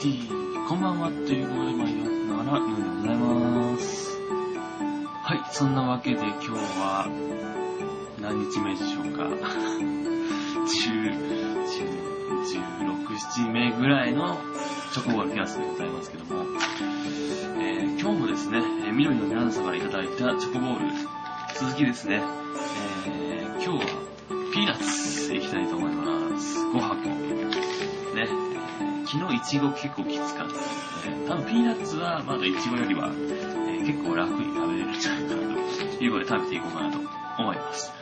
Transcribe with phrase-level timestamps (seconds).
[0.00, 1.74] ティこんばんはということで、
[2.32, 4.16] まあ、ながら、のでございます。
[5.22, 6.48] はい、そんなわけで今日
[6.80, 7.06] は、
[8.18, 9.24] 何日目でしょうか。
[9.24, 9.36] 10、
[11.68, 12.00] 10
[12.40, 14.38] 16、7目ぐらいの
[14.94, 16.46] チョコボールピアスでございますけども、
[17.60, 20.86] えー今日もですね、えー緑の皆さんからいただいたチョコボール、
[21.58, 22.22] 続きですね、
[23.06, 23.84] えー今日は
[24.54, 26.58] ピーナッツいきたいと思います。
[26.58, 26.99] 5箱。
[29.40, 30.58] イチゴ結構きつかったので、
[31.28, 35.40] 多分ピーナッツはまだイチゴよりは、えー結構楽に食べれるんじゃないかな
[35.96, 36.98] ということで食べていこうかなと
[37.38, 37.92] 思います。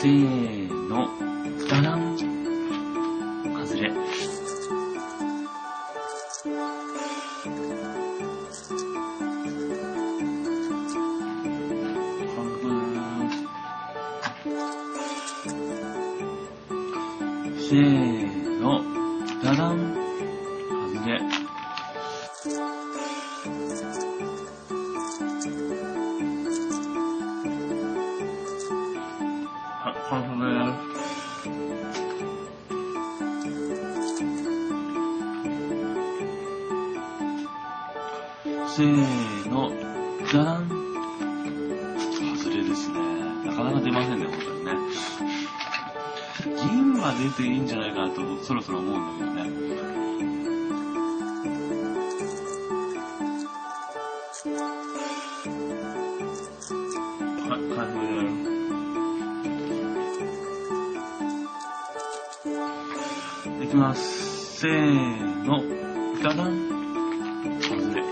[0.00, 1.08] せーの、
[1.68, 2.16] ダダン。
[3.56, 3.90] 外れ。
[17.58, 18.99] せーの、
[19.42, 19.78] ダダン。
[20.68, 21.18] 外れ。
[29.82, 30.46] は、半分で
[38.68, 38.76] す。
[38.76, 39.70] せーの、
[40.30, 40.68] じゃらん。
[42.36, 42.94] 外れですね。
[43.46, 44.79] なかなか出ませんね、本当にね。
[47.00, 49.40] 銀は出ていいんじゃないかなと、そろそろ思うんだけどね。
[57.48, 57.98] はい、開封
[63.48, 63.64] です。
[63.64, 64.60] いきます。
[64.60, 65.62] せーの、
[66.22, 66.68] ダダン。
[67.62, 68.02] 外れ。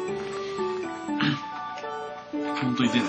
[2.63, 3.09] 本当に出ない。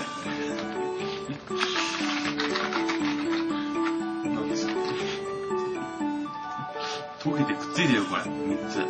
[7.40, 8.22] 溶けてくっついてるよ、これ。
[8.22, 8.76] 3つ。
[8.76, 8.84] くっ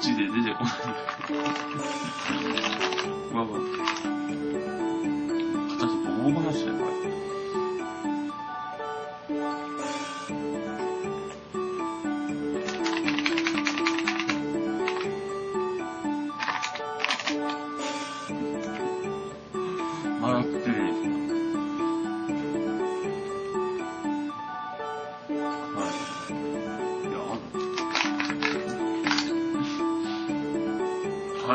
[0.00, 0.72] ついて出てこない。
[3.32, 3.58] うわうわ。
[5.78, 6.92] 形ボコボコなっちゃうよ、これ。
[20.20, 21.23] まだくっついてるん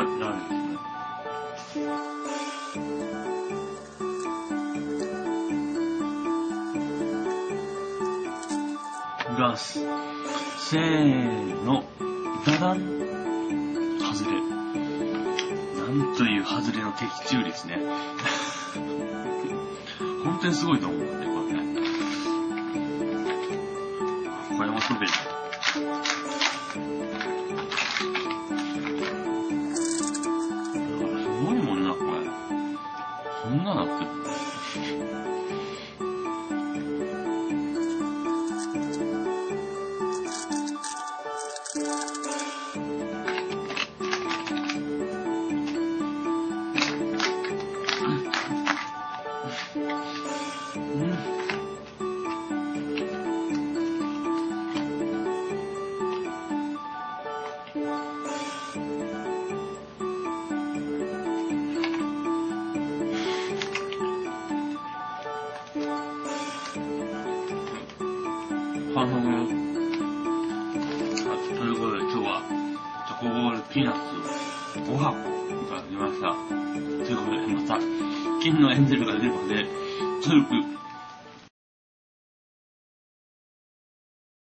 [0.00, 0.38] はい、ないで
[1.58, 1.84] すね。
[9.32, 9.80] いきます。
[10.58, 11.84] せーの、
[12.46, 13.00] ダダン。
[13.98, 14.40] 外れ。
[14.40, 14.46] な
[16.12, 17.78] んという外れの的中率ね。
[20.24, 21.60] 本当にすごいと思うんだね、これね。
[24.56, 25.12] これも溶ける。
[69.00, 69.16] という
[71.78, 72.42] ことで今日は
[73.08, 74.00] チョコボールピーナッツ
[74.78, 76.36] を5箱いただきました。
[76.36, 77.80] ということでまた
[78.42, 79.64] 金のエンゼルが出るまで
[80.22, 80.52] 努力